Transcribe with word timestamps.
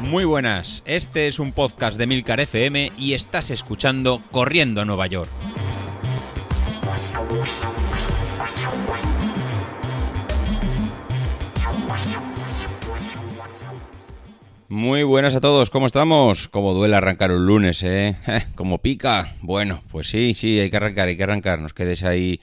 Muy 0.00 0.24
buenas, 0.24 0.82
este 0.86 1.26
es 1.26 1.38
un 1.38 1.52
podcast 1.52 1.98
de 1.98 2.06
Milcar 2.06 2.40
FM 2.40 2.92
y 2.96 3.14
estás 3.14 3.50
escuchando 3.50 4.22
Corriendo 4.30 4.80
a 4.80 4.84
Nueva 4.84 5.06
York. 5.08 5.28
Muy 14.68 15.04
buenas 15.04 15.34
a 15.34 15.40
todos, 15.40 15.70
¿cómo 15.70 15.86
estamos? 15.86 16.48
¿Cómo 16.48 16.74
duele 16.74 16.96
arrancar 16.96 17.32
un 17.32 17.46
lunes, 17.46 17.82
eh? 17.82 18.16
¿Cómo 18.54 18.78
pica? 18.78 19.34
Bueno, 19.40 19.82
pues 19.90 20.08
sí, 20.08 20.34
sí, 20.34 20.60
hay 20.60 20.70
que 20.70 20.76
arrancar, 20.76 21.08
hay 21.08 21.16
que 21.16 21.22
arrancar. 21.22 21.60
Nos 21.60 21.72
quedes 21.72 22.02
ahí 22.02 22.40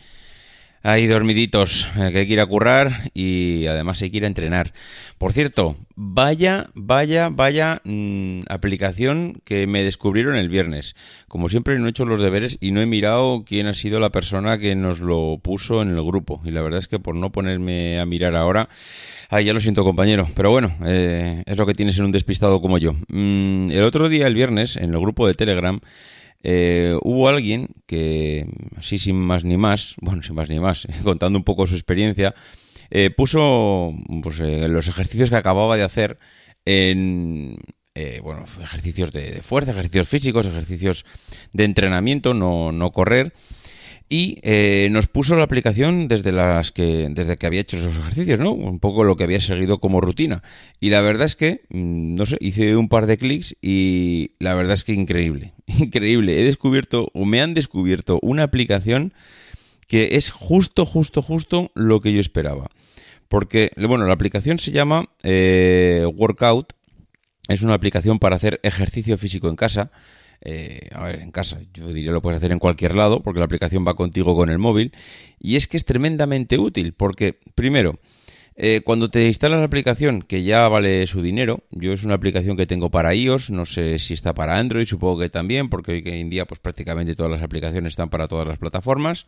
hay 0.83 1.07
dormiditos 1.07 1.87
eh, 1.95 2.09
que 2.11 2.19
hay 2.19 2.27
que 2.27 2.33
ir 2.33 2.41
a 2.41 2.45
currar 2.45 3.09
y 3.13 3.65
además 3.67 4.01
hay 4.01 4.11
que 4.11 4.17
ir 4.17 4.25
a 4.25 4.27
entrenar. 4.27 4.73
Por 5.17 5.31
cierto, 5.31 5.77
vaya, 5.95 6.69
vaya, 6.75 7.29
vaya 7.29 7.81
mm, 7.85 8.41
aplicación 8.49 9.41
que 9.45 9.65
me 9.65 9.81
descubrieron 9.81 10.35
el 10.35 10.49
viernes. 10.49 10.95
Como 11.29 11.47
siempre 11.47 11.79
no 11.79 11.87
he 11.87 11.91
hecho 11.91 12.03
los 12.03 12.21
deberes 12.21 12.57
y 12.59 12.71
no 12.71 12.81
he 12.81 12.85
mirado 12.85 13.45
quién 13.47 13.67
ha 13.67 13.73
sido 13.73 14.01
la 14.01 14.09
persona 14.09 14.57
que 14.57 14.75
nos 14.75 14.99
lo 14.99 15.39
puso 15.41 15.81
en 15.81 15.89
el 15.89 16.03
grupo. 16.03 16.41
Y 16.43 16.51
la 16.51 16.61
verdad 16.61 16.79
es 16.79 16.89
que 16.89 16.99
por 16.99 17.15
no 17.15 17.31
ponerme 17.31 17.99
a 17.99 18.05
mirar 18.05 18.35
ahora... 18.35 18.67
Ay, 19.29 19.45
ya 19.45 19.53
lo 19.53 19.61
siento, 19.61 19.83
compañero. 19.83 20.29
Pero 20.35 20.51
bueno, 20.51 20.75
eh, 20.85 21.41
es 21.47 21.57
lo 21.57 21.65
que 21.65 21.73
tienes 21.73 21.97
en 21.97 22.05
un 22.05 22.11
despistado 22.11 22.61
como 22.61 22.77
yo. 22.77 22.93
Mm, 23.07 23.71
el 23.71 23.83
otro 23.83 24.07
día, 24.07 24.27
el 24.27 24.35
viernes, 24.35 24.75
en 24.75 24.93
el 24.93 24.99
grupo 24.99 25.25
de 25.25 25.33
Telegram, 25.33 25.79
eh, 26.43 26.97
hubo 27.01 27.29
alguien 27.29 27.69
que, 27.85 28.45
así 28.77 28.97
sin 28.97 29.15
más 29.15 29.45
ni 29.45 29.57
más, 29.57 29.95
bueno, 30.01 30.21
sin 30.23 30.35
más 30.35 30.49
ni 30.49 30.59
más, 30.59 30.87
contando 31.03 31.39
un 31.39 31.45
poco 31.45 31.67
su 31.67 31.75
experiencia, 31.75 32.35
eh, 32.91 33.09
puso 33.09 33.93
pues, 34.21 34.39
eh, 34.41 34.67
los 34.67 34.87
ejercicios 34.87 35.29
que 35.29 35.37
acababa 35.37 35.77
de 35.77 35.83
hacer 35.83 36.19
en, 36.65 37.57
bueno, 38.21 38.45
ejercicios 38.61 39.11
de, 39.11 39.41
fuerza, 39.41 39.71
ejercicios 39.71 40.07
físicos, 40.07 40.45
ejercicios 40.45 41.05
de 41.53 41.63
entrenamiento, 41.63 42.33
no, 42.33 42.71
no 42.71 42.91
correr 42.91 43.33
y 44.13 44.37
eh, 44.43 44.89
nos 44.91 45.07
puso 45.07 45.35
la 45.35 45.41
aplicación 45.41 46.07
desde 46.07 46.31
las 46.31 46.71
que 46.71 47.07
desde 47.09 47.35
que 47.35 47.47
había 47.47 47.61
hecho 47.61 47.77
esos 47.77 47.97
ejercicios, 47.97 48.39
¿no? 48.39 48.51
Un 48.51 48.77
poco 48.77 49.03
lo 49.03 49.15
que 49.15 49.23
había 49.23 49.41
seguido 49.41 49.79
como 49.79 50.01
rutina. 50.01 50.43
Y 50.79 50.91
la 50.91 51.01
verdad 51.01 51.25
es 51.25 51.35
que, 51.35 51.61
mm, 51.69 52.13
no 52.13 52.27
sé, 52.27 52.37
hice 52.39 52.75
un 52.75 52.89
par 52.89 53.07
de 53.07 53.17
clics 53.17 53.55
y 53.59 54.33
la 54.37 54.53
verdad 54.53 54.75
es 54.75 54.83
que 54.83 54.93
increíble, 54.93 55.53
increíble. 55.65 56.39
He 56.39 56.43
descubierto 56.43 57.09
o 57.15 57.25
me 57.25 57.41
han 57.41 57.55
descubierto 57.55 58.19
una 58.21 58.43
aplicación 58.43 59.15
que 59.87 60.09
es 60.11 60.29
justo, 60.29 60.85
justo, 60.85 61.23
justo 61.23 61.71
lo 61.73 61.99
que 61.99 62.13
yo 62.13 62.21
esperaba. 62.21 62.69
Porque, 63.29 63.71
bueno, 63.77 64.05
la 64.05 64.13
aplicación 64.13 64.59
se 64.59 64.69
llama 64.69 65.09
eh, 65.23 66.05
Workout. 66.13 66.73
Es 67.47 67.63
una 67.63 67.73
aplicación 67.73 68.19
para 68.19 68.35
hacer 68.35 68.59
ejercicio 68.61 69.17
físico 69.17 69.49
en 69.49 69.55
casa. 69.55 69.89
Eh, 70.45 70.89
a 70.91 71.03
ver, 71.03 71.21
en 71.21 71.31
casa, 71.31 71.61
yo 71.73 71.87
diría 71.93 72.11
lo 72.11 72.21
puedes 72.21 72.37
hacer 72.37 72.51
en 72.51 72.59
cualquier 72.59 72.95
lado 72.95 73.23
porque 73.23 73.39
la 73.39 73.45
aplicación 73.45 73.85
va 73.87 73.95
contigo 73.95 74.35
con 74.35 74.49
el 74.49 74.57
móvil 74.57 74.91
y 75.39 75.55
es 75.55 75.69
que 75.69 75.77
es 75.77 75.85
tremendamente 75.85 76.57
útil 76.57 76.93
porque, 76.93 77.39
primero, 77.55 77.97
eh, 78.55 78.81
cuando 78.83 79.09
te 79.09 79.25
instalas 79.25 79.59
la 79.59 79.65
aplicación, 79.65 80.21
que 80.21 80.43
ya 80.43 80.67
vale 80.67 81.07
su 81.07 81.21
dinero, 81.21 81.63
yo 81.71 81.93
es 81.93 82.03
una 82.03 82.15
aplicación 82.15 82.57
que 82.57 82.67
tengo 82.67 82.91
para 82.91 83.15
iOS, 83.15 83.51
no 83.51 83.65
sé 83.65 83.97
si 83.99 84.13
está 84.13 84.33
para 84.33 84.57
Android, 84.57 84.85
supongo 84.85 85.19
que 85.19 85.29
también, 85.29 85.69
porque 85.69 85.93
hoy 85.93 86.03
en 86.05 86.29
día 86.29 86.45
pues 86.45 86.59
prácticamente 86.59 87.15
todas 87.15 87.31
las 87.31 87.41
aplicaciones 87.41 87.93
están 87.93 88.09
para 88.09 88.27
todas 88.27 88.45
las 88.47 88.59
plataformas. 88.59 89.25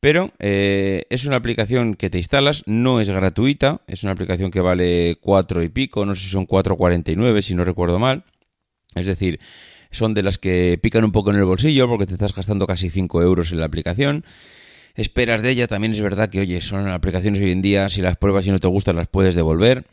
Pero 0.00 0.32
eh, 0.40 1.04
es 1.10 1.26
una 1.26 1.36
aplicación 1.36 1.94
que 1.94 2.10
te 2.10 2.18
instalas, 2.18 2.64
no 2.66 3.00
es 3.00 3.08
gratuita, 3.08 3.82
es 3.86 4.02
una 4.02 4.12
aplicación 4.12 4.50
que 4.50 4.60
vale 4.60 5.18
4 5.20 5.62
y 5.62 5.68
pico, 5.68 6.04
no 6.04 6.16
sé 6.16 6.22
si 6.22 6.30
son 6.30 6.46
4,49 6.46 7.42
si 7.42 7.54
no 7.54 7.64
recuerdo 7.64 8.00
mal. 8.00 8.24
Es 8.96 9.06
decir, 9.06 9.38
son 9.92 10.14
de 10.14 10.22
las 10.22 10.38
que 10.38 10.78
pican 10.82 11.04
un 11.04 11.12
poco 11.12 11.30
en 11.30 11.36
el 11.36 11.44
bolsillo 11.44 11.88
porque 11.88 12.06
te 12.06 12.14
estás 12.14 12.34
gastando 12.34 12.66
casi 12.66 12.90
5 12.90 13.22
euros 13.22 13.52
en 13.52 13.60
la 13.60 13.66
aplicación. 13.66 14.24
Esperas 14.94 15.40
de 15.40 15.50
ella, 15.50 15.68
también 15.68 15.92
es 15.92 16.00
verdad 16.00 16.28
que, 16.28 16.40
oye, 16.40 16.60
son 16.60 16.88
aplicaciones 16.88 17.40
hoy 17.40 17.50
en 17.50 17.62
día, 17.62 17.88
si 17.88 18.02
las 18.02 18.16
pruebas 18.16 18.46
y 18.46 18.50
no 18.50 18.60
te 18.60 18.68
gustan 18.68 18.96
las 18.96 19.08
puedes 19.08 19.34
devolver. 19.34 19.86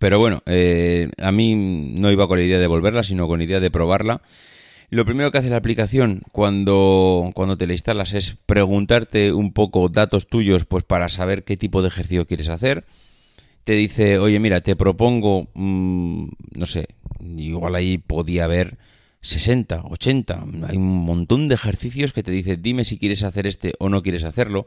Pero 0.00 0.18
bueno, 0.18 0.42
eh, 0.46 1.10
a 1.18 1.30
mí 1.30 1.54
no 1.54 2.10
iba 2.10 2.26
con 2.26 2.38
la 2.38 2.44
idea 2.44 2.56
de 2.56 2.62
devolverla, 2.62 3.02
sino 3.02 3.28
con 3.28 3.38
la 3.38 3.44
idea 3.44 3.60
de 3.60 3.70
probarla. 3.70 4.22
Lo 4.90 5.04
primero 5.04 5.30
que 5.30 5.38
hace 5.38 5.50
la 5.50 5.56
aplicación 5.56 6.22
cuando, 6.32 7.30
cuando 7.34 7.56
te 7.56 7.66
la 7.66 7.72
instalas 7.72 8.12
es 8.12 8.36
preguntarte 8.46 9.32
un 9.32 9.52
poco 9.52 9.88
datos 9.88 10.28
tuyos 10.28 10.66
pues 10.66 10.84
para 10.84 11.08
saber 11.08 11.44
qué 11.44 11.56
tipo 11.56 11.82
de 11.82 11.88
ejercicio 11.88 12.26
quieres 12.26 12.48
hacer. 12.48 12.84
Te 13.64 13.72
dice, 13.72 14.18
oye, 14.18 14.38
mira, 14.40 14.60
te 14.60 14.76
propongo, 14.76 15.48
mm, 15.54 16.28
no 16.52 16.66
sé, 16.66 16.88
igual 17.36 17.74
ahí 17.74 17.98
podía 17.98 18.44
haber 18.44 18.78
60, 19.24 19.82
80. 19.84 20.44
Hay 20.68 20.76
un 20.76 21.04
montón 21.04 21.48
de 21.48 21.54
ejercicios 21.54 22.12
que 22.12 22.22
te 22.22 22.30
dice 22.30 22.56
dime 22.56 22.84
si 22.84 22.98
quieres 22.98 23.24
hacer 23.24 23.46
este 23.46 23.72
o 23.78 23.88
no 23.88 24.02
quieres 24.02 24.22
hacerlo. 24.22 24.66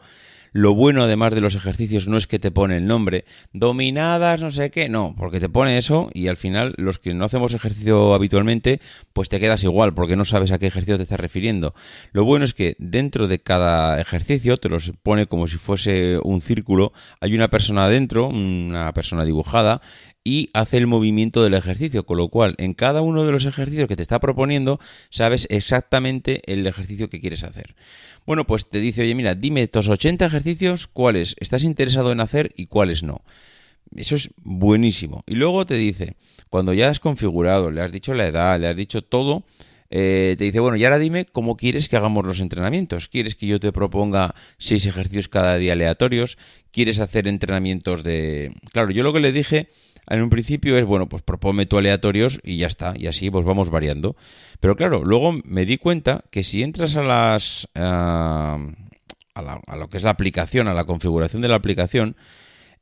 Lo 0.53 0.73
bueno 0.73 1.03
además 1.03 1.33
de 1.35 1.41
los 1.41 1.55
ejercicios 1.55 2.07
no 2.07 2.17
es 2.17 2.25
que 2.25 2.39
te 2.39 2.51
pone 2.51 2.77
el 2.77 2.87
nombre, 2.87 3.25
dominadas, 3.53 4.41
no 4.41 4.49
sé 4.49 4.71
qué, 4.71 4.89
no, 4.89 5.13
porque 5.17 5.39
te 5.39 5.49
pone 5.49 5.77
eso 5.77 6.09
y 6.13 6.29
al 6.29 6.37
final 6.37 6.73
los 6.77 6.99
que 6.99 7.13
no 7.13 7.25
hacemos 7.25 7.53
ejercicio 7.53 8.13
habitualmente, 8.13 8.79
pues 9.13 9.29
te 9.29 9.39
quedas 9.39 9.63
igual 9.63 9.93
porque 9.93 10.15
no 10.15 10.25
sabes 10.25 10.51
a 10.51 10.57
qué 10.57 10.67
ejercicio 10.67 10.97
te 10.97 11.03
estás 11.03 11.19
refiriendo. 11.19 11.75
Lo 12.11 12.23
bueno 12.23 12.45
es 12.45 12.53
que 12.53 12.75
dentro 12.79 13.27
de 13.27 13.39
cada 13.39 13.99
ejercicio 13.99 14.57
te 14.57 14.69
los 14.69 14.93
pone 15.03 15.27
como 15.27 15.47
si 15.47 15.57
fuese 15.57 16.17
un 16.23 16.41
círculo, 16.41 16.93
hay 17.19 17.35
una 17.35 17.49
persona 17.49 17.85
adentro, 17.85 18.27
una 18.27 18.93
persona 18.93 19.25
dibujada, 19.25 19.81
y 20.27 20.49
hace 20.51 20.75
el 20.75 20.87
movimiento 20.87 21.41
del 21.41 21.53
ejercicio, 21.53 22.05
con 22.05 22.17
lo 22.17 22.27
cual 22.27 22.55
en 22.57 22.73
cada 22.73 23.01
uno 23.01 23.25
de 23.25 23.31
los 23.31 23.45
ejercicios 23.45 23.87
que 23.87 23.95
te 23.95 24.01
está 24.01 24.19
proponiendo 24.19 24.77
sabes 25.09 25.47
exactamente 25.49 26.41
el 26.51 26.67
ejercicio 26.67 27.09
que 27.09 27.21
quieres 27.21 27.43
hacer. 27.43 27.75
Bueno, 28.25 28.45
pues 28.45 28.69
te 28.69 28.81
dice, 28.81 29.03
oye, 29.03 29.15
mira, 29.15 29.35
dime 29.35 29.63
estos 29.63 29.87
80 29.87 30.25
ejercicios, 30.25 30.87
cuáles 30.87 31.37
estás 31.39 31.63
interesado 31.63 32.11
en 32.11 32.19
hacer 32.19 32.51
y 32.57 32.65
cuáles 32.65 33.03
no. 33.03 33.21
Eso 33.95 34.17
es 34.17 34.31
buenísimo. 34.43 35.23
Y 35.27 35.35
luego 35.35 35.65
te 35.65 35.75
dice, 35.75 36.17
cuando 36.49 36.73
ya 36.73 36.89
has 36.89 36.99
configurado, 36.99 37.71
le 37.71 37.81
has 37.81 37.93
dicho 37.93 38.13
la 38.13 38.27
edad, 38.27 38.59
le 38.59 38.67
has 38.67 38.75
dicho 38.75 39.03
todo, 39.03 39.45
eh, 39.89 40.35
te 40.37 40.43
dice, 40.43 40.59
bueno, 40.59 40.75
y 40.75 40.83
ahora 40.83 40.99
dime 40.99 41.23
cómo 41.23 41.55
quieres 41.55 41.87
que 41.87 41.95
hagamos 41.95 42.25
los 42.25 42.41
entrenamientos. 42.41 43.07
¿Quieres 43.07 43.35
que 43.35 43.47
yo 43.47 43.61
te 43.61 43.71
proponga 43.71 44.35
seis 44.57 44.85
ejercicios 44.87 45.29
cada 45.29 45.55
día 45.55 45.71
aleatorios? 45.71 46.37
¿Quieres 46.71 46.99
hacer 46.99 47.29
entrenamientos 47.29 48.03
de...? 48.03 48.51
Claro, 48.73 48.91
yo 48.91 49.03
lo 49.03 49.13
que 49.13 49.21
le 49.21 49.31
dije 49.31 49.69
en 50.09 50.21
un 50.21 50.29
principio 50.29 50.77
es, 50.77 50.85
bueno, 50.85 51.09
pues 51.09 51.21
propone 51.21 51.65
tu 51.65 51.77
aleatorios 51.77 52.39
y 52.43 52.57
ya 52.57 52.67
está, 52.67 52.93
y 52.95 53.07
así 53.07 53.29
pues 53.29 53.45
vamos 53.45 53.69
variando. 53.69 54.15
Pero 54.59 54.75
claro, 54.75 55.03
luego 55.03 55.33
me 55.43 55.65
di 55.65 55.77
cuenta 55.77 56.23
que 56.31 56.43
si 56.43 56.63
entras 56.63 56.95
a 56.95 57.03
las... 57.03 57.67
a, 57.75 58.57
lo 59.77 59.89
que 59.89 59.97
es 59.97 60.03
la 60.03 60.09
aplicación, 60.09 60.67
a 60.67 60.73
la 60.73 60.85
configuración 60.85 61.41
de 61.41 61.47
la 61.47 61.55
aplicación, 61.55 62.15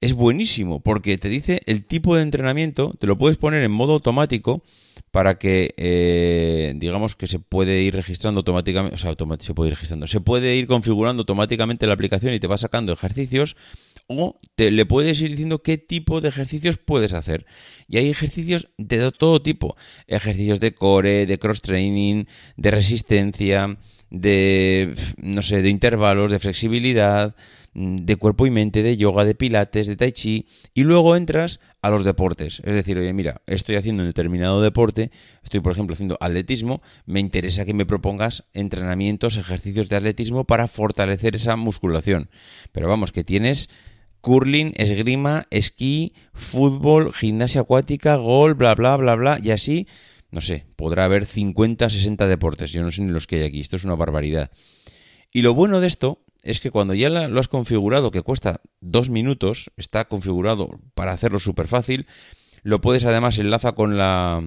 es 0.01 0.13
buenísimo 0.13 0.81
porque 0.81 1.17
te 1.17 1.29
dice 1.29 1.61
el 1.65 1.85
tipo 1.85 2.15
de 2.15 2.21
entrenamiento, 2.21 2.93
te 2.99 3.07
lo 3.07 3.17
puedes 3.17 3.37
poner 3.37 3.63
en 3.63 3.71
modo 3.71 3.93
automático 3.93 4.63
para 5.11 5.37
que, 5.37 5.73
eh, 5.77 6.73
digamos 6.75 7.15
que 7.15 7.27
se 7.27 7.39
puede 7.39 7.81
ir 7.81 7.95
registrando 7.95 8.39
automáticamente, 8.39 8.95
o 8.95 8.97
sea, 8.97 9.15
se 9.39 9.53
puede 9.53 9.69
ir 9.69 9.75
registrando, 9.75 10.07
se 10.07 10.21
puede 10.21 10.55
ir 10.55 10.67
configurando 10.67 11.21
automáticamente 11.21 11.87
la 11.87 11.93
aplicación 11.93 12.33
y 12.33 12.39
te 12.39 12.47
va 12.47 12.57
sacando 12.57 12.93
ejercicios 12.93 13.55
o 14.07 14.39
te, 14.55 14.71
le 14.71 14.85
puedes 14.85 15.19
ir 15.21 15.31
diciendo 15.31 15.61
qué 15.61 15.77
tipo 15.77 16.21
de 16.21 16.29
ejercicios 16.29 16.77
puedes 16.77 17.13
hacer. 17.13 17.45
Y 17.87 17.97
hay 17.97 18.09
ejercicios 18.09 18.69
de 18.77 19.11
todo 19.11 19.41
tipo, 19.41 19.75
ejercicios 20.07 20.59
de 20.59 20.73
core, 20.73 21.25
de 21.25 21.39
cross 21.39 21.61
training, 21.61 22.25
de 22.57 22.71
resistencia, 22.71 23.77
de, 24.09 24.95
no 25.17 25.41
sé, 25.41 25.61
de 25.61 25.69
intervalos, 25.69 26.31
de 26.31 26.39
flexibilidad, 26.39 27.35
de 27.75 28.15
cuerpo 28.15 28.47
y 28.47 28.51
mente, 28.51 28.83
de 28.83 28.95
yoga, 28.95 29.25
de 29.25 29.35
pilates, 29.35 29.87
de 29.87 29.97
tai 29.97 30.13
chi, 30.13 30.47
y 30.73 30.83
luego 30.83 31.17
entras 31.17 31.59
a 31.81 31.89
los 31.89 32.05
deportes. 32.05 32.61
Es 32.63 32.73
decir, 32.73 32.97
oye, 32.97 33.11
mira, 33.11 33.41
estoy 33.47 33.75
haciendo 33.75 34.03
un 34.03 34.09
determinado 34.09 34.61
deporte, 34.61 35.11
estoy, 35.43 35.59
por 35.59 35.73
ejemplo, 35.73 35.93
haciendo 35.93 36.17
atletismo, 36.21 36.81
me 37.05 37.19
interesa 37.19 37.65
que 37.65 37.73
me 37.73 37.85
propongas 37.85 38.45
entrenamientos, 38.53 39.35
ejercicios 39.35 39.89
de 39.89 39.97
atletismo 39.97 40.45
para 40.45 40.69
fortalecer 40.69 41.35
esa 41.35 41.57
musculación. 41.57 42.29
Pero 42.71 42.87
vamos, 42.87 43.11
que 43.11 43.25
tienes 43.25 43.69
curling, 44.25 44.73
esgrima, 44.77 45.45
esquí, 45.51 46.15
fútbol, 46.33 47.13
gimnasia 47.13 47.61
acuática, 47.61 48.15
gol, 48.15 48.55
bla, 48.55 48.73
bla, 48.73 48.97
bla, 48.97 49.13
bla, 49.13 49.39
y 49.39 49.51
así, 49.51 49.87
no 50.31 50.41
sé, 50.41 50.65
podrá 50.75 51.05
haber 51.05 51.27
50, 51.27 51.87
60 51.91 52.25
deportes, 52.25 52.71
yo 52.71 52.81
no 52.81 52.91
sé 52.91 53.03
ni 53.03 53.11
los 53.11 53.27
que 53.27 53.35
hay 53.35 53.43
aquí, 53.43 53.61
esto 53.61 53.75
es 53.75 53.83
una 53.83 53.93
barbaridad. 53.93 54.49
Y 55.31 55.43
lo 55.43 55.53
bueno 55.53 55.79
de 55.79 55.85
esto 55.85 56.23
es 56.41 56.59
que 56.59 56.71
cuando 56.71 56.95
ya 56.95 57.09
lo 57.09 57.39
has 57.39 57.47
configurado, 57.47 58.09
que 58.09 58.23
cuesta 58.23 58.61
dos 58.81 59.11
minutos, 59.11 59.69
está 59.77 60.05
configurado 60.05 60.79
para 60.95 61.11
hacerlo 61.11 61.37
súper 61.37 61.67
fácil, 61.67 62.07
lo 62.63 62.81
puedes 62.81 63.05
además 63.05 63.37
enlaza 63.37 63.73
con 63.73 63.95
la, 63.95 64.41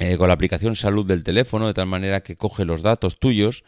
eh, 0.00 0.16
con 0.16 0.26
la 0.26 0.34
aplicación 0.34 0.74
salud 0.74 1.06
del 1.06 1.22
teléfono, 1.22 1.68
de 1.68 1.74
tal 1.74 1.86
manera 1.86 2.24
que 2.24 2.34
coge 2.34 2.64
los 2.64 2.82
datos 2.82 3.20
tuyos. 3.20 3.62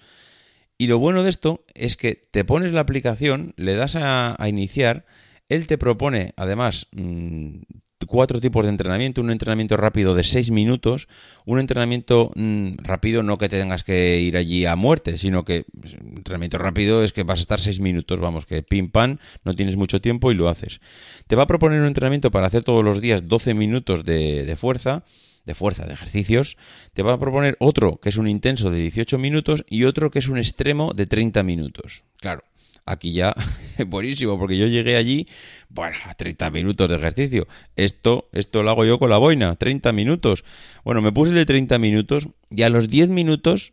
Y 0.78 0.88
lo 0.88 0.98
bueno 0.98 1.22
de 1.22 1.30
esto 1.30 1.64
es 1.74 1.96
que 1.96 2.16
te 2.16 2.44
pones 2.44 2.72
la 2.72 2.80
aplicación, 2.80 3.54
le 3.56 3.76
das 3.76 3.94
a 3.94 4.36
iniciar, 4.48 5.06
Él 5.48 5.66
te 5.66 5.78
propone, 5.78 6.32
además, 6.36 6.86
mm, 6.92 7.60
cuatro 8.06 8.40
tipos 8.40 8.64
de 8.64 8.70
entrenamiento, 8.70 9.20
un 9.20 9.30
entrenamiento 9.30 9.76
rápido 9.76 10.14
de 10.14 10.22
seis 10.22 10.50
minutos, 10.50 11.08
un 11.44 11.58
entrenamiento 11.58 12.32
mm, 12.34 12.76
rápido 12.78 13.22
no 13.22 13.38
que 13.38 13.48
te 13.48 13.58
tengas 13.58 13.82
que 13.82 14.20
ir 14.20 14.36
allí 14.36 14.66
a 14.66 14.76
muerte, 14.76 15.18
sino 15.18 15.44
que 15.44 15.64
pues, 15.78 15.94
entrenamiento 15.94 16.58
rápido 16.58 17.02
es 17.02 17.12
que 17.12 17.22
vas 17.22 17.40
a 17.40 17.42
estar 17.42 17.60
seis 17.60 17.80
minutos, 17.80 18.20
vamos, 18.20 18.46
que 18.46 18.62
pim 18.62 18.90
pam, 18.90 19.18
no 19.44 19.54
tienes 19.54 19.76
mucho 19.76 20.00
tiempo 20.00 20.30
y 20.30 20.34
lo 20.34 20.48
haces. 20.48 20.80
Te 21.26 21.36
va 21.36 21.44
a 21.44 21.46
proponer 21.46 21.80
un 21.80 21.86
entrenamiento 21.86 22.30
para 22.30 22.46
hacer 22.46 22.62
todos 22.62 22.84
los 22.84 23.00
días 23.00 23.26
12 23.26 23.54
minutos 23.54 24.04
de, 24.04 24.44
de 24.44 24.56
fuerza, 24.56 25.04
de 25.44 25.54
fuerza, 25.54 25.86
de 25.86 25.94
ejercicios, 25.94 26.58
te 26.92 27.02
va 27.02 27.14
a 27.14 27.18
proponer 27.18 27.56
otro 27.58 27.98
que 28.00 28.10
es 28.10 28.16
un 28.16 28.28
intenso 28.28 28.70
de 28.70 28.80
18 28.80 29.18
minutos 29.18 29.64
y 29.68 29.84
otro 29.84 30.10
que 30.10 30.18
es 30.18 30.28
un 30.28 30.38
extremo 30.38 30.92
de 30.92 31.06
30 31.06 31.42
minutos. 31.42 32.04
Claro, 32.18 32.42
aquí 32.88 33.12
ya 33.12 33.34
buenísimo, 33.86 34.38
porque 34.38 34.56
yo 34.56 34.66
llegué 34.66 34.96
allí, 34.96 35.28
bueno, 35.68 35.96
a 36.06 36.14
30 36.14 36.50
minutos 36.50 36.88
de 36.88 36.96
ejercicio. 36.96 37.46
Esto, 37.76 38.28
esto 38.32 38.62
lo 38.62 38.70
hago 38.70 38.84
yo 38.84 38.98
con 38.98 39.10
la 39.10 39.18
boina, 39.18 39.54
30 39.56 39.92
minutos. 39.92 40.44
Bueno, 40.84 41.00
me 41.00 41.12
puse 41.12 41.32
de 41.32 41.46
30 41.46 41.78
minutos 41.78 42.28
y 42.50 42.62
a 42.62 42.68
los 42.68 42.88
10 42.88 43.08
minutos 43.10 43.72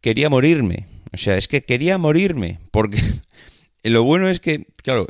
quería 0.00 0.30
morirme. 0.30 0.86
O 1.12 1.16
sea, 1.16 1.36
es 1.36 1.48
que 1.48 1.64
quería 1.64 1.98
morirme, 1.98 2.60
porque 2.70 2.98
lo 3.82 4.04
bueno 4.04 4.28
es 4.28 4.40
que, 4.40 4.66
claro, 4.82 5.06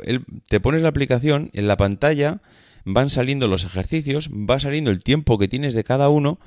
te 0.47 0.59
pones 0.59 0.81
la 0.81 0.89
aplicación 0.89 1.49
en 1.53 1.67
la 1.67 1.77
pantalla, 1.77 2.41
van 2.85 3.09
saliendo 3.09 3.47
los 3.47 3.65
ejercicios, 3.65 4.29
va 4.29 4.59
saliendo 4.59 4.91
el 4.91 5.03
tiempo 5.03 5.37
que 5.37 5.47
tienes 5.47 5.73
de 5.73 5.83
cada 5.83 6.09
uno 6.09 6.39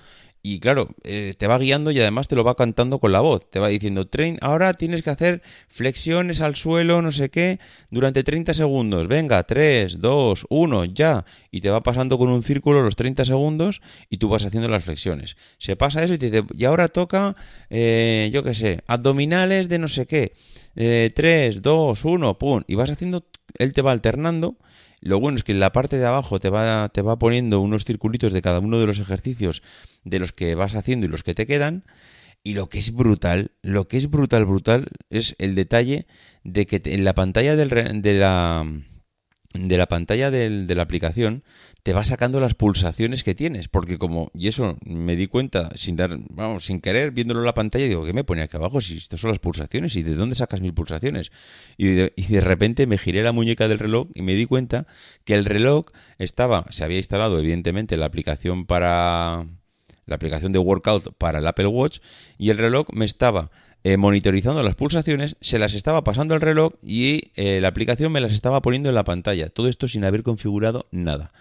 y 0.43 0.59
claro, 0.61 0.89
eh, 1.05 1.35
te 1.37 1.47
va 1.47 1.59
guiando 1.59 1.91
y 1.91 2.01
además 2.01 2.27
te 2.27 2.35
lo 2.35 2.45
va 2.45 2.55
cantando 2.55 2.99
con 2.99 3.13
la 3.13 3.21
voz. 3.21 3.51
Te 3.51 3.59
va 3.59 3.69
diciendo, 3.69 4.07
Train, 4.07 4.39
ahora 4.41 4.73
tienes 4.73 5.03
que 5.03 5.11
hacer 5.11 5.43
flexiones 5.69 6.41
al 6.41 6.57
suelo, 6.57 7.03
no 7.03 7.13
sé 7.13 7.29
qué, 7.29 7.59
durante 7.91 8.25
30 8.25 8.55
segundos. 8.55 9.07
Venga, 9.07 9.43
3, 9.43 10.01
2, 10.01 10.47
1, 10.49 10.85
ya. 10.87 11.27
Y 11.51 11.61
te 11.61 11.69
va 11.69 11.83
pasando 11.83 12.17
con 12.17 12.31
un 12.31 12.43
círculo 12.43 12.83
los 12.83 12.97
30 12.97 13.27
segundos 13.27 13.83
y 14.09 14.17
tú 14.17 14.31
vas 14.31 14.45
haciendo 14.45 14.69
las 14.69 14.85
flexiones. 14.85 15.37
Se 15.59 15.77
pasa 15.77 16.03
eso 16.03 16.15
y 16.15 16.19
te 16.19 16.31
dice, 16.31 16.45
y 16.57 16.65
ahora 16.65 16.89
toca, 16.89 17.37
eh, 17.69 18.31
yo 18.33 18.43
qué 18.43 18.55
sé, 18.55 18.81
abdominales 18.87 19.69
de 19.69 19.79
no 19.79 19.89
sé 19.89 20.07
qué. 20.07 20.33
3, 20.75 21.61
2, 21.61 22.05
1, 22.05 22.39
pum. 22.39 22.63
Y 22.67 22.77
vas 22.77 22.89
haciendo, 22.89 23.27
él 23.59 23.75
te 23.75 23.83
va 23.83 23.93
alternando 23.93 24.57
lo 25.01 25.19
bueno 25.19 25.39
es 25.39 25.45
que 25.45 25.53
en 25.53 25.61
la 25.61 25.73
parte 25.73 25.97
de 25.97 26.07
abajo 26.07 26.41
te 26.41 26.51
va, 26.51 26.89
te 26.91 27.03
va 27.03 27.19
poniendo 27.19 27.61
unos 27.61 27.85
circulitos 27.85 28.33
de 28.33 28.43
cada 28.43 28.61
uno 28.61 28.79
de 28.79 28.87
los 28.87 28.99
ejercicios 28.99 29.63
de 30.05 30.19
los 30.19 30.33
que 30.33 30.55
vas 30.55 30.75
haciendo 30.75 31.07
y 31.07 31.09
los 31.09 31.23
que 31.23 31.35
te 31.35 31.47
quedan. 31.47 31.85
Y 32.43 32.55
lo 32.55 32.71
que 32.71 32.79
es 32.79 32.95
brutal, 32.95 33.53
lo 33.61 33.87
que 33.87 33.99
es 33.99 34.09
brutal, 34.09 34.47
brutal, 34.47 34.89
es 35.11 35.35
el 35.39 35.55
detalle 35.55 36.07
de 36.43 36.65
que 36.65 36.81
en 36.87 37.05
la 37.05 37.15
pantalla 37.15 37.55
del, 37.55 38.01
de 38.01 38.19
la 38.19 38.65
de 39.53 39.77
la 39.77 39.87
pantalla 39.87 40.31
de 40.31 40.75
la 40.75 40.83
aplicación 40.83 41.43
te 41.83 41.93
va 41.93 42.05
sacando 42.05 42.41
las 42.41 42.55
pulsaciones 42.55 43.25
que 43.25 43.35
tienes, 43.35 43.69
porque 43.69 43.99
como, 43.99 44.31
y 44.35 44.49
eso 44.49 44.77
me 44.85 45.17
di 45.17 45.27
cuenta 45.27 45.71
sin 45.77 45.97
dar, 45.97 46.19
vamos, 46.29 46.67
sin 46.67 46.81
querer, 46.81 47.11
viéndolo 47.11 47.41
en 47.41 47.47
la 47.47 47.55
pantalla, 47.55 47.87
digo, 47.87 48.05
¿qué 48.05 48.13
me 48.13 48.23
pone 48.23 48.43
aquí 48.43 48.57
abajo? 48.57 48.81
Si 48.81 48.99
estas 48.99 49.21
son 49.21 49.31
las 49.31 49.39
pulsaciones, 49.39 49.97
¿y 49.97 50.03
de 50.03 50.15
dónde 50.15 50.35
sacas 50.35 50.61
mis 50.61 50.73
pulsaciones? 50.73 51.33
Y 51.77 51.89
de, 51.89 52.13
y 52.17 52.27
de 52.27 52.41
repente 52.43 52.87
me 52.87 52.99
giré 52.99 53.23
la 53.23 53.33
muñeca 53.33 53.67
del 53.67 53.79
reloj 53.79 54.09
y 54.15 54.23
me 54.23 54.35
di 54.35 54.47
cuenta 54.47 54.87
que 55.25 55.35
el 55.35 55.45
reloj 55.45 55.87
estaba, 56.19 56.67
se 56.69 56.85
había 56.85 56.99
instalado 56.99 57.39
evidentemente 57.39 57.97
la 57.97 58.07
aplicación 58.07 58.67
para, 58.67 59.47
la 60.07 60.17
aplicación 60.17 60.53
de 60.53 60.59
workout 60.59 61.15
para 61.17 61.39
el 61.39 61.47
Apple 61.47 61.67
Watch, 61.67 62.01
y 62.37 62.51
el 62.51 62.59
reloj 62.59 62.89
me 62.93 63.07
estaba 63.07 63.51
eh, 63.83 63.97
monitorizando 63.97 64.63
las 64.63 64.75
pulsaciones, 64.75 65.37
se 65.41 65.59
las 65.59 65.75
estaba 65.75 66.05
pasando 66.05 66.35
al 66.35 66.41
reloj 66.41 66.75
y 66.83 67.31
eh, 67.37 67.61
la 67.61 67.69
aplicación 67.69 68.13
me 68.13 68.21
las 68.21 68.33
estaba 68.33 68.61
poniendo 68.61 68.89
en 68.89 68.95
la 68.95 69.05
pantalla. 69.05 69.49
Todo 69.49 69.69
esto 69.69 69.89
sin 69.89 70.05
haber 70.05 70.23
configurado 70.23 70.87
nada. 70.91 71.33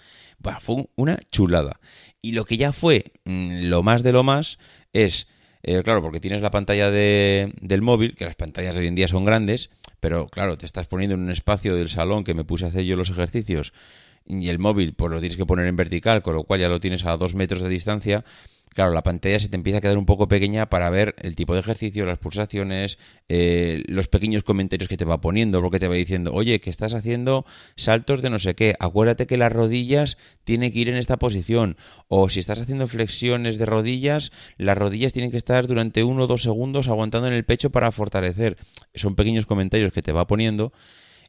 fue 0.60 0.88
una 0.96 1.20
chulada. 1.32 1.80
Y 2.22 2.32
lo 2.32 2.46
que 2.46 2.58
ya 2.58 2.72
fue 2.72 3.12
mm, 3.26 3.64
lo 3.64 3.84
más 3.84 4.04
de 4.04 4.14
lo 4.14 4.24
más 4.24 4.58
es, 4.94 5.28
eh, 5.64 5.82
claro, 5.84 6.02
porque 6.02 6.20
tienes 6.20 6.42
la 6.42 6.52
pantalla 6.52 6.90
de, 6.92 7.54
del 7.62 7.82
móvil, 7.82 8.16
que 8.16 8.26
las 8.26 8.36
pantallas 8.36 8.76
de 8.76 8.82
hoy 8.82 8.88
en 8.88 8.96
día 8.96 9.08
son 9.08 9.26
grandes, 9.26 9.70
pero 10.00 10.28
claro, 10.28 10.58
te 10.58 10.66
estás 10.66 10.88
poniendo 10.88 11.16
en 11.16 11.22
un 11.22 11.32
espacio 11.32 11.76
del 11.76 11.90
salón 11.90 12.24
que 12.24 12.34
me 12.34 12.46
puse 12.46 12.66
a 12.66 12.70
hacer 12.70 12.84
yo 12.84 12.96
los 12.96 13.10
ejercicios 13.10 13.74
y 14.30 14.50
el 14.50 14.60
móvil 14.60 14.94
pues 14.94 15.12
lo 15.12 15.20
tienes 15.20 15.38
que 15.38 15.46
poner 15.46 15.66
en 15.66 15.76
vertical, 15.76 16.22
con 16.22 16.36
lo 16.36 16.44
cual 16.44 16.62
ya 16.62 16.70
lo 16.70 16.80
tienes 16.80 17.06
a 17.06 17.18
dos 17.18 17.36
metros 17.36 17.62
de 17.62 17.70
distancia 17.70 18.24
claro, 18.74 18.94
la 18.94 19.04
pantalla 19.04 19.40
se 19.40 19.50
te 19.50 19.56
empieza 19.56 19.80
a 19.80 19.82
quedar 19.82 19.98
un 19.98 20.06
poco 20.06 20.28
pequeña 20.28 20.70
para 20.70 20.90
ver 20.90 21.16
el 21.20 21.36
tipo 21.36 21.54
de 21.54 21.60
ejercicio, 21.60 22.06
las 22.06 22.18
pulsaciones, 22.18 22.98
eh, 23.28 23.84
los 23.88 24.08
pequeños 24.08 24.44
comentarios 24.44 24.88
que 24.88 24.98
te 24.98 25.06
va 25.06 25.22
poniendo, 25.22 25.62
porque 25.62 25.80
te 25.80 25.88
va 25.88 25.96
diciendo, 25.96 26.32
oye, 26.34 26.60
que 26.60 26.70
estás 26.70 26.94
haciendo 26.94 27.46
saltos 27.76 28.22
de 28.22 28.30
no 28.30 28.40
sé 28.40 28.56
qué, 28.56 28.76
acuérdate 28.80 29.28
que 29.28 29.38
las 29.38 29.52
rodillas 29.52 30.18
tienen 30.44 30.72
que 30.72 30.80
ir 30.80 30.90
en 30.90 30.96
esta 30.96 31.18
posición, 31.18 31.78
o 32.08 32.30
si 32.30 32.40
estás 32.40 32.60
haciendo 32.60 32.88
flexiones 32.88 33.58
de 33.58 33.66
rodillas, 33.66 34.32
las 34.58 34.78
rodillas 34.78 35.14
tienen 35.14 35.32
que 35.32 35.38
estar 35.38 35.68
durante 35.68 36.04
uno 36.04 36.24
o 36.24 36.28
dos 36.28 36.44
segundos 36.44 36.88
aguantando 36.88 37.28
en 37.28 37.34
el 37.34 37.46
pecho 37.46 37.70
para 37.70 37.92
fortalecer. 37.92 38.58
Son 38.96 39.16
pequeños 39.16 39.46
comentarios 39.46 39.92
que 39.94 40.02
te 40.02 40.12
va 40.12 40.28
poniendo. 40.28 40.74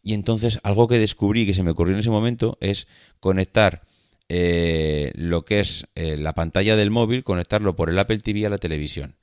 Y 0.02 0.14
entonces 0.14 0.58
algo 0.62 0.88
que 0.88 0.98
descubrí 0.98 1.46
que 1.46 1.54
se 1.54 1.62
me 1.62 1.72
ocurrió 1.72 1.94
en 1.94 2.00
ese 2.00 2.10
momento 2.10 2.56
es 2.60 2.86
conectar 3.20 3.82
eh, 4.32 5.10
lo 5.16 5.44
que 5.44 5.58
es 5.58 5.88
eh, 5.96 6.16
la 6.16 6.34
pantalla 6.34 6.76
del 6.76 6.92
móvil, 6.92 7.24
conectarlo 7.24 7.74
por 7.74 7.90
el 7.90 7.98
Apple 7.98 8.20
TV 8.20 8.46
a 8.46 8.50
la 8.50 8.58
televisión. 8.58 9.16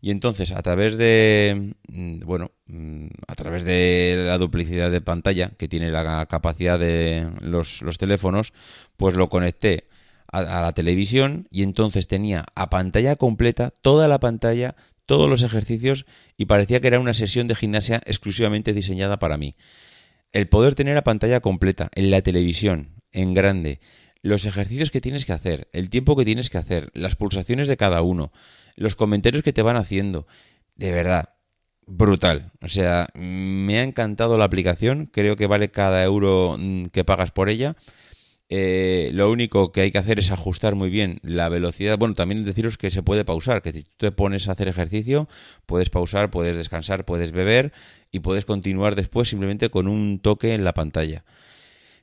Y 0.00 0.12
entonces, 0.12 0.52
a 0.52 0.62
través 0.62 0.96
de, 0.96 1.74
mm, 1.88 2.20
bueno, 2.20 2.52
mm, 2.66 3.08
a 3.26 3.34
través 3.34 3.64
de 3.64 4.22
la 4.24 4.38
duplicidad 4.38 4.92
de 4.92 5.00
pantalla 5.00 5.50
que 5.58 5.66
tiene 5.66 5.90
la 5.90 6.26
capacidad 6.26 6.78
de 6.78 7.28
los, 7.40 7.82
teléfonos, 7.98 8.52
pues 8.96 9.16
lo 9.16 9.28
conecté 9.28 9.88
a, 10.28 10.42
la 10.42 10.72
televisión 10.72 11.48
y 11.50 11.64
entonces 11.64 12.06
tenía 12.06 12.46
a 12.54 12.70
pantalla 12.70 13.16
completa 13.16 13.72
toda 13.82 14.06
la 14.06 14.20
pantalla, 14.20 14.76
todos 15.06 15.28
los 15.28 15.42
ejercicios 15.42 16.06
y 16.36 16.46
parecía 16.46 16.80
que 16.80 16.86
era 16.86 17.00
una 17.00 17.14
sesión 17.14 17.48
de 17.48 17.56
gimnasia 17.56 18.00
exclusivamente 18.06 18.72
diseñada 18.74 19.18
para 19.18 19.38
mí. 19.38 19.56
El 20.30 20.48
poder 20.48 20.76
tener 20.76 20.96
a 20.96 21.02
pantalla 21.02 21.40
completa 21.40 21.90
en 21.96 22.12
la 22.12 22.22
televisión, 22.22 23.02
en 23.10 23.34
grande, 23.34 23.80
los 24.22 24.46
ejercicios 24.46 24.90
que 24.90 25.00
tienes 25.00 25.26
que 25.26 25.32
hacer, 25.32 25.68
el 25.72 25.90
tiempo 25.90 26.16
que 26.16 26.24
tienes 26.24 26.48
que 26.48 26.58
hacer, 26.58 26.90
las 26.94 27.16
pulsaciones 27.16 27.68
de 27.68 27.76
cada 27.76 28.02
uno, 28.02 28.32
los 28.76 28.96
comentarios 28.96 29.42
que 29.42 29.52
te 29.52 29.62
van 29.62 29.76
haciendo. 29.76 30.26
De 30.76 30.92
verdad, 30.92 31.30
brutal. 31.86 32.52
O 32.60 32.68
sea, 32.68 33.08
me 33.14 33.78
ha 33.78 33.82
encantado 33.82 34.38
la 34.38 34.44
aplicación. 34.44 35.06
Creo 35.12 35.36
que 35.36 35.46
vale 35.46 35.70
cada 35.70 36.02
euro 36.04 36.56
mm, 36.58 36.86
que 36.86 37.04
pagas 37.04 37.30
por 37.32 37.48
ella. 37.48 37.76
Eh, 38.48 39.10
lo 39.14 39.30
único 39.30 39.72
que 39.72 39.80
hay 39.80 39.90
que 39.90 39.98
hacer 39.98 40.18
es 40.18 40.30
ajustar 40.30 40.74
muy 40.74 40.90
bien 40.90 41.20
la 41.22 41.48
velocidad. 41.48 41.98
Bueno, 41.98 42.14
también 42.14 42.44
deciros 42.44 42.76
que 42.76 42.90
se 42.90 43.02
puede 43.02 43.24
pausar, 43.24 43.62
que 43.62 43.72
si 43.72 43.82
tú 43.82 43.90
te 43.96 44.12
pones 44.12 44.48
a 44.48 44.52
hacer 44.52 44.68
ejercicio, 44.68 45.28
puedes 45.64 45.88
pausar, 45.88 46.30
puedes 46.30 46.56
descansar, 46.56 47.06
puedes 47.06 47.32
beber 47.32 47.72
y 48.10 48.20
puedes 48.20 48.44
continuar 48.44 48.94
después 48.94 49.28
simplemente 49.28 49.70
con 49.70 49.88
un 49.88 50.18
toque 50.20 50.52
en 50.52 50.64
la 50.64 50.74
pantalla. 50.74 51.24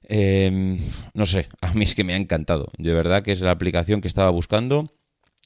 Em, 0.03 0.79
no 1.13 1.25
sé, 1.25 1.49
a 1.61 1.73
mí 1.73 1.83
es 1.83 1.95
que 1.95 2.03
me 2.03 2.13
ha 2.13 2.17
encantado. 2.17 2.71
De 2.77 2.93
verdad 2.93 3.23
que 3.23 3.31
es 3.31 3.41
la 3.41 3.51
aplicación 3.51 4.01
que 4.01 4.07
estaba 4.07 4.29
buscando, 4.29 4.91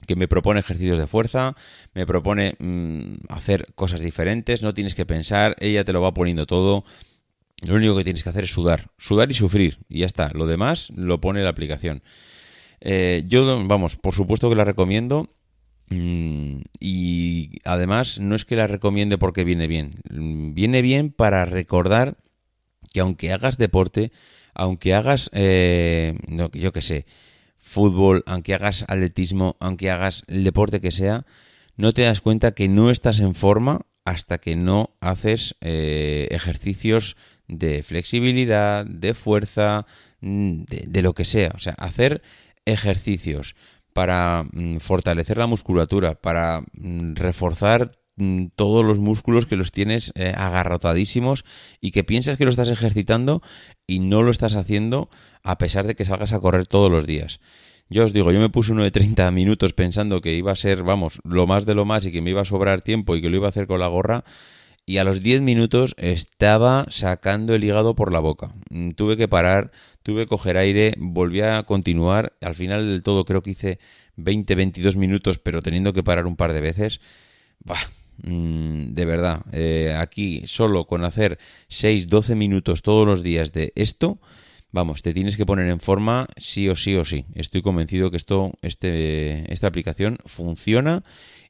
que 0.08 0.16
me 0.16 0.28
propone 0.28 0.60
ejercicios 0.60 1.00
de 1.00 1.08
fuerza, 1.08 1.56
me 1.94 2.06
propone 2.06 2.56
mm, 2.60 3.26
hacer 3.30 3.74
cosas 3.76 4.02
diferentes, 4.02 4.62
no 4.62 4.74
tienes 4.74 4.96
que 4.96 5.06
pensar, 5.06 5.56
ella 5.60 5.84
te 5.84 5.94
lo 5.94 6.02
va 6.02 6.14
poniendo 6.14 6.46
todo. 6.46 6.84
Lo 7.62 7.76
único 7.76 7.96
que 7.96 8.04
tienes 8.04 8.24
que 8.24 8.30
hacer 8.30 8.44
es 8.44 8.52
sudar, 8.52 8.92
sudar 8.98 9.32
y 9.32 9.34
sufrir, 9.34 9.80
y 9.88 10.00
ya 10.00 10.06
está. 10.06 10.30
Lo 10.34 10.46
demás 10.46 10.92
lo 10.96 11.22
pone 11.22 11.44
la 11.44 11.50
aplicación. 11.50 12.04
Eh, 12.82 13.24
yo, 13.28 13.66
vamos, 13.66 13.96
por 13.96 14.14
supuesto 14.14 14.50
que 14.50 14.56
la 14.56 14.66
recomiendo. 14.66 15.30
Mm, 15.90 16.62
y 16.80 17.60
además 17.64 18.20
no 18.20 18.36
es 18.36 18.46
que 18.46 18.56
la 18.56 18.68
recomiende 18.68 19.18
porque 19.18 19.44
viene 19.44 19.68
bien. 19.68 20.02
Viene 20.10 20.82
bien 20.82 21.12
para 21.12 21.46
recordar 21.46 22.18
que 22.92 23.00
aunque 23.00 23.32
hagas 23.32 23.58
deporte, 23.58 24.12
aunque 24.54 24.94
hagas, 24.94 25.30
eh, 25.34 26.18
yo 26.54 26.72
qué 26.72 26.82
sé, 26.82 27.06
fútbol, 27.58 28.24
aunque 28.26 28.54
hagas 28.54 28.84
atletismo, 28.88 29.56
aunque 29.60 29.90
hagas 29.90 30.24
el 30.28 30.44
deporte 30.44 30.82
que 30.82 30.92
sea, 30.92 31.26
no 31.76 31.94
te 31.94 32.04
das 32.04 32.22
cuenta 32.22 32.54
que 32.54 32.68
no 32.68 32.92
estás 32.92 33.20
en 33.20 33.34
forma 33.34 33.86
hasta 34.06 34.38
que 34.38 34.56
no 34.56 34.92
haces 35.00 35.56
eh, 35.62 36.28
ejercicios 36.32 37.16
de 37.48 37.84
flexibilidad, 37.84 38.86
de 38.86 39.14
fuerza, 39.14 39.86
mm, 40.22 40.64
de, 40.64 41.02
lo 41.02 41.14
que 41.14 41.26
sea. 41.26 41.52
O 41.56 41.60
sea, 41.60 41.74
hacer 41.74 42.22
ejercicios 42.66 43.56
para 43.94 44.46
mm, 44.52 44.78
fortalecer 44.78 45.38
la 45.38 45.48
musculatura, 45.48 46.16
para 46.16 46.64
mm, 46.74 47.16
reforzar 47.16 47.92
todos 48.56 48.86
los 48.86 49.00
músculos 49.00 49.46
que 49.46 49.56
los 49.56 49.72
tienes 49.72 50.12
eh, 50.16 50.34
agarrotadísimos 50.36 51.46
y 51.82 51.92
que 51.92 52.04
piensas 52.04 52.38
que 52.38 52.46
lo 52.46 52.52
estás 52.52 52.70
ejercitando 52.70 53.42
y 53.88 54.00
no 54.00 54.22
lo 54.22 54.32
estás 54.32 54.56
haciendo 54.56 55.10
a 55.44 55.58
pesar 55.58 55.88
de 55.88 55.96
que 55.96 56.06
salgas 56.06 56.34
a 56.34 56.40
correr 56.40 56.68
todos 56.68 56.92
los 56.92 57.08
días. 57.08 57.40
Yo 57.90 58.06
os 58.06 58.14
digo, 58.14 58.32
yo 58.32 58.40
me 58.40 58.50
puse 58.50 58.72
uno 58.72 58.84
de 58.84 58.92
30 58.92 59.30
minutos 59.32 59.74
pensando 59.74 60.22
que 60.22 60.34
iba 60.34 60.52
a 60.52 60.56
ser, 60.56 60.84
vamos, 60.84 61.20
lo 61.24 61.48
más 61.48 61.66
de 61.66 61.76
lo 61.76 61.86
más 61.86 62.06
y 62.06 62.12
que 62.12 62.22
me 62.22 62.30
iba 62.30 62.42
a 62.42 62.46
sobrar 62.46 62.82
tiempo 62.82 63.16
y 63.16 63.22
que 63.22 63.30
lo 63.30 63.38
iba 63.38 63.48
a 63.48 63.50
hacer 63.50 63.68
con 63.68 63.80
la 63.80 63.88
gorra 63.88 64.24
y 64.86 64.98
a 64.98 65.04
los 65.04 65.22
10 65.22 65.42
minutos 65.42 65.96
estaba 65.98 66.86
sacando 66.90 67.56
el 67.56 67.64
hígado 67.64 67.96
por 67.96 68.12
la 68.12 68.20
boca. 68.20 68.54
Mm, 68.70 68.92
tuve 68.92 69.18
que 69.18 69.28
parar, 69.28 69.72
tuve 70.04 70.24
que 70.24 70.28
coger 70.28 70.58
aire, 70.58 70.94
volví 70.98 71.42
a 71.42 71.64
continuar. 71.64 72.34
Al 72.42 72.56
final 72.56 72.86
del 72.86 73.04
todo 73.04 73.26
creo 73.26 73.42
que 73.42 73.52
hice 73.52 73.80
20, 74.18 74.56
22 74.56 74.98
minutos, 74.98 75.40
pero 75.40 75.62
teniendo 75.62 75.94
que 75.94 76.04
parar 76.04 76.26
un 76.26 76.36
par 76.36 76.54
de 76.54 76.62
veces. 76.62 77.00
Bah, 77.60 77.78
mm, 78.22 78.94
de 78.94 79.06
verdad, 79.06 79.42
eh, 79.52 79.96
aquí 79.98 80.44
solo 80.46 80.86
con 80.86 81.04
hacer 81.04 81.40
6, 81.70 82.08
12 82.08 82.36
minutos 82.36 82.82
todos 82.82 83.08
los 83.08 83.24
días 83.24 83.54
de 83.54 83.74
esto, 83.76 84.20
vamos, 84.72 85.02
te 85.02 85.14
tienes 85.14 85.38
que 85.38 85.46
poner 85.46 85.70
en 85.70 85.80
forma 85.80 86.28
sí 86.38 86.70
o 86.70 86.76
sí 86.76 86.96
o 86.96 87.06
sí. 87.06 87.26
Estoy 87.36 87.62
convencido 87.62 88.12
que 88.12 88.18
esto, 88.18 88.54
este, 88.62 89.52
esta 89.52 89.68
aplicación 89.68 90.18
funciona 90.26 91.04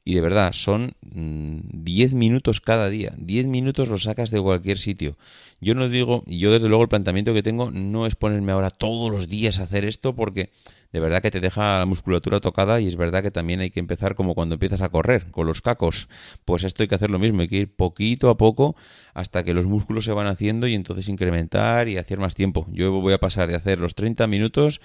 y 0.04 0.14
de 0.14 0.20
verdad 0.20 0.52
son 0.52 0.92
10 1.02 2.12
mm, 2.12 2.16
minutos 2.16 2.60
cada 2.60 2.90
día. 2.90 3.14
10 3.16 3.46
minutos 3.46 3.88
lo 3.88 3.98
sacas 3.98 4.30
de 4.30 4.40
cualquier 4.40 4.78
sitio. 4.78 5.16
Yo 5.60 5.74
no 5.74 5.88
digo, 5.88 6.24
y 6.26 6.38
yo 6.38 6.52
desde 6.52 6.68
luego 6.68 6.82
el 6.82 6.90
planteamiento 6.90 7.32
que 7.32 7.42
tengo 7.42 7.70
no 7.70 8.06
es 8.06 8.14
ponerme 8.14 8.52
ahora 8.52 8.70
todos 8.70 9.10
los 9.10 9.28
días 9.28 9.58
a 9.58 9.62
hacer 9.62 9.86
esto 9.86 10.14
porque 10.14 10.50
de 10.94 11.00
verdad 11.00 11.20
que 11.20 11.32
te 11.32 11.40
deja 11.40 11.80
la 11.80 11.86
musculatura 11.86 12.38
tocada 12.38 12.80
y 12.80 12.86
es 12.86 12.94
verdad 12.94 13.20
que 13.20 13.32
también 13.32 13.58
hay 13.58 13.70
que 13.70 13.80
empezar 13.80 14.14
como 14.14 14.36
cuando 14.36 14.54
empiezas 14.54 14.80
a 14.80 14.90
correr, 14.90 15.28
con 15.32 15.44
los 15.44 15.60
cacos. 15.60 16.08
Pues 16.44 16.62
esto 16.62 16.84
hay 16.84 16.88
que 16.88 16.94
hacer 16.94 17.10
lo 17.10 17.18
mismo, 17.18 17.40
hay 17.40 17.48
que 17.48 17.56
ir 17.56 17.74
poquito 17.74 18.30
a 18.30 18.36
poco 18.36 18.76
hasta 19.12 19.42
que 19.42 19.54
los 19.54 19.66
músculos 19.66 20.04
se 20.04 20.12
van 20.12 20.28
haciendo 20.28 20.68
y 20.68 20.74
entonces 20.74 21.08
incrementar 21.08 21.88
y 21.88 21.96
hacer 21.96 22.20
más 22.20 22.36
tiempo. 22.36 22.68
Yo 22.70 22.92
voy 22.92 23.12
a 23.12 23.18
pasar 23.18 23.48
de 23.48 23.56
hacer 23.56 23.80
los 23.80 23.96
30 23.96 24.28
minutos 24.28 24.80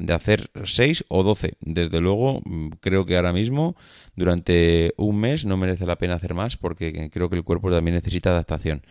de 0.00 0.12
hacer 0.12 0.50
6 0.64 1.04
o 1.08 1.22
12. 1.22 1.54
Desde 1.60 2.00
luego, 2.00 2.40
mm, 2.44 2.70
creo 2.80 3.06
que 3.06 3.14
ahora 3.14 3.32
mismo, 3.32 3.76
durante 4.16 4.94
un 4.96 5.20
mes, 5.20 5.44
no 5.44 5.56
merece 5.56 5.86
la 5.86 5.94
pena 5.94 6.14
hacer 6.14 6.34
más 6.34 6.56
porque 6.56 7.08
creo 7.08 7.30
que 7.30 7.36
el 7.36 7.44
cuerpo 7.44 7.70
también 7.70 7.94
necesita 7.94 8.30
adaptación. 8.30 8.82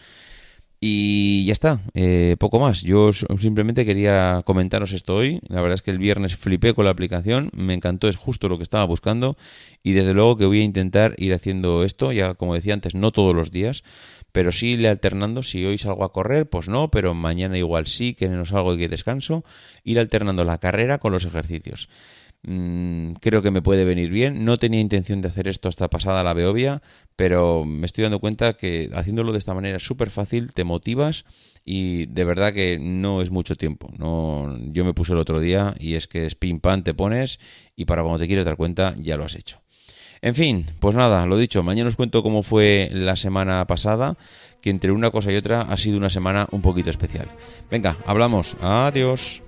Y 0.83 1.45
ya 1.45 1.53
está, 1.53 1.81
eh, 1.93 2.37
poco 2.39 2.59
más. 2.59 2.81
Yo 2.81 3.13
simplemente 3.13 3.85
quería 3.85 4.41
comentaros 4.43 4.93
esto 4.93 5.15
hoy. 5.15 5.39
La 5.47 5.61
verdad 5.61 5.75
es 5.75 5.83
que 5.83 5.91
el 5.91 5.99
viernes 5.99 6.35
flipé 6.35 6.73
con 6.73 6.85
la 6.85 6.91
aplicación, 6.91 7.51
me 7.53 7.75
encantó, 7.75 8.07
es 8.07 8.15
justo 8.15 8.49
lo 8.49 8.57
que 8.57 8.63
estaba 8.63 8.83
buscando 8.85 9.37
y 9.83 9.91
desde 9.91 10.15
luego 10.15 10.37
que 10.37 10.47
voy 10.47 10.61
a 10.61 10.63
intentar 10.63 11.13
ir 11.19 11.35
haciendo 11.35 11.83
esto, 11.83 12.11
ya 12.11 12.33
como 12.33 12.55
decía 12.55 12.73
antes, 12.73 12.95
no 12.95 13.11
todos 13.11 13.35
los 13.35 13.51
días, 13.51 13.83
pero 14.31 14.51
sí 14.51 14.69
ir 14.69 14.87
alternando. 14.87 15.43
Si 15.43 15.63
hoy 15.63 15.77
salgo 15.77 16.03
a 16.03 16.11
correr, 16.11 16.49
pues 16.49 16.67
no, 16.67 16.89
pero 16.89 17.13
mañana 17.13 17.59
igual 17.59 17.85
sí, 17.85 18.15
que 18.15 18.27
no 18.27 18.47
salgo 18.47 18.73
y 18.73 18.79
que 18.79 18.89
descanso, 18.89 19.45
ir 19.83 19.99
alternando 19.99 20.45
la 20.45 20.57
carrera 20.57 20.97
con 20.97 21.11
los 21.11 21.25
ejercicios. 21.25 21.89
Mm, 22.43 23.13
creo 23.21 23.41
que 23.41 23.51
me 23.51 23.61
puede 23.61 23.85
venir 23.85 24.09
bien. 24.09 24.45
No 24.45 24.57
tenía 24.57 24.79
intención 24.79 25.21
de 25.21 25.27
hacer 25.27 25.47
esto 25.47 25.69
hasta 25.69 25.89
pasada 25.89 26.23
la 26.23 26.33
Beovia, 26.33 26.81
pero 27.15 27.65
me 27.65 27.85
estoy 27.85 28.03
dando 28.03 28.19
cuenta 28.19 28.53
que 28.53 28.89
haciéndolo 28.93 29.31
de 29.31 29.37
esta 29.37 29.53
manera 29.53 29.77
es 29.77 29.83
súper 29.83 30.09
fácil, 30.09 30.53
te 30.53 30.63
motivas 30.63 31.25
y 31.63 32.07
de 32.07 32.23
verdad 32.23 32.53
que 32.53 32.79
no 32.79 33.21
es 33.21 33.29
mucho 33.29 33.55
tiempo. 33.55 33.91
No, 33.97 34.57
yo 34.71 34.83
me 34.83 34.93
puse 34.93 35.13
el 35.13 35.19
otro 35.19 35.39
día 35.39 35.75
y 35.79 35.95
es 35.95 36.07
que 36.07 36.25
es 36.25 36.35
pim 36.35 36.59
pam 36.59 36.83
te 36.83 36.93
pones 36.93 37.39
y 37.75 37.85
para 37.85 38.01
cuando 38.01 38.19
te 38.19 38.27
quieres 38.27 38.45
dar 38.45 38.57
cuenta 38.57 38.95
ya 38.97 39.17
lo 39.17 39.25
has 39.25 39.35
hecho. 39.35 39.61
En 40.23 40.35
fin, 40.35 40.67
pues 40.79 40.95
nada, 40.95 41.25
lo 41.25 41.35
dicho, 41.35 41.63
mañana 41.63 41.89
os 41.89 41.95
cuento 41.95 42.21
cómo 42.21 42.43
fue 42.43 42.89
la 42.93 43.15
semana 43.15 43.65
pasada, 43.65 44.17
que 44.61 44.69
entre 44.69 44.91
una 44.91 45.09
cosa 45.09 45.31
y 45.31 45.35
otra 45.35 45.61
ha 45.61 45.77
sido 45.77 45.97
una 45.97 46.11
semana 46.11 46.47
un 46.51 46.61
poquito 46.61 46.91
especial. 46.91 47.27
Venga, 47.71 47.97
hablamos. 48.05 48.55
Adiós. 48.61 49.41